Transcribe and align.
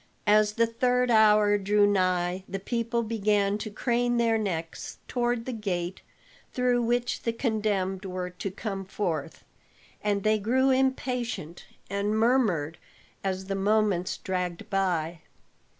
As 0.25 0.53
the 0.53 0.65
third 0.65 1.11
hour 1.11 1.59
drew 1.59 1.85
nigh, 1.85 2.43
the 2.49 2.57
people 2.57 3.03
began 3.03 3.59
to 3.59 3.69
crane 3.69 4.17
their 4.17 4.35
necks 4.39 4.97
toward 5.07 5.45
the 5.45 5.53
gate 5.53 6.01
through 6.53 6.81
which 6.81 7.21
the 7.21 7.31
condemned 7.31 8.03
were 8.05 8.31
to 8.31 8.49
come 8.49 8.83
forth, 8.83 9.45
and 10.03 10.23
they 10.23 10.39
grew 10.39 10.71
impatient 10.71 11.67
and 11.87 12.17
murmured 12.17 12.79
as 13.23 13.45
the 13.45 13.53
moments 13.53 14.17
dragged 14.17 14.67
by. 14.71 15.19